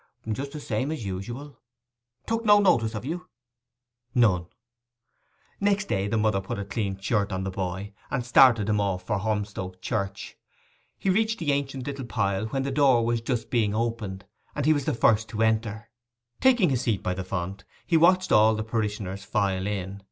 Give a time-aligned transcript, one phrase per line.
[0.27, 1.59] 'Just the same as usual.'
[2.25, 3.27] 'Took no notice of you?'
[4.15, 4.47] 'None.'
[5.59, 9.03] Next day the mother put a clean shirt on the boy, and started him off
[9.05, 10.37] for Holmstoke church.
[10.97, 14.25] He reached the ancient little pile when the door was just being opened,
[14.55, 15.91] and he was the first to enter.
[16.39, 19.99] Taking his seat by the font, he watched all the parishioners file in.